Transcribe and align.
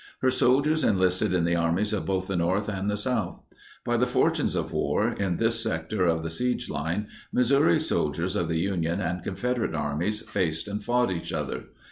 Her 0.21 0.31
soldiers 0.31 0.83
enlisted 0.83 1.31
in 1.31 1.43
the 1.43 1.55
armies 1.55 1.93
of 1.93 2.07
both 2.07 2.25
the 2.25 2.35
North 2.35 2.67
and 2.67 2.89
the 2.89 2.97
South. 2.97 3.39
By 3.85 3.97
the 3.97 4.07
fortunes 4.07 4.55
of 4.55 4.71
war, 4.73 5.09
in 5.11 5.37
this 5.37 5.61
sector 5.61 6.07
of 6.07 6.23
the 6.23 6.31
siege 6.31 6.71
line, 6.71 7.05
Missouri 7.31 7.79
soldiers 7.79 8.35
of 8.35 8.47
the 8.47 8.57
Union 8.57 8.99
and 8.99 9.21
Confederate 9.23 9.75
armies 9.75 10.23
faced 10.23 10.67
and 10.67 10.83
fought 10.83 11.11
each 11.11 11.31
other. 11.31 11.65